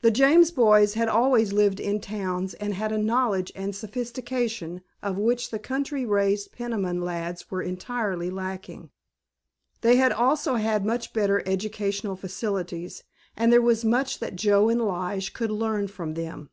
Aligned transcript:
The 0.00 0.10
James 0.10 0.50
boys 0.50 0.94
had 0.94 1.08
always 1.10 1.52
lived 1.52 1.78
in 1.78 2.00
towns 2.00 2.54
and 2.54 2.72
had 2.72 2.90
a 2.90 2.96
knowledge 2.96 3.52
and 3.54 3.76
sophistication 3.76 4.80
of 5.02 5.18
which 5.18 5.50
the 5.50 5.58
country 5.58 6.06
raised 6.06 6.52
Peniman 6.52 7.02
lads 7.02 7.50
were 7.50 7.60
entirely 7.60 8.30
lacking. 8.30 8.88
They 9.82 9.96
had 9.96 10.10
also 10.10 10.54
had 10.54 10.86
much 10.86 11.12
better 11.12 11.42
educational 11.44 12.16
facilities, 12.16 13.04
and 13.36 13.52
there 13.52 13.60
was 13.60 13.84
much 13.84 14.20
that 14.20 14.36
Joe 14.36 14.70
and 14.70 14.80
Lige 14.80 15.34
could 15.34 15.50
learn 15.50 15.86
from 15.86 16.14
them. 16.14 16.48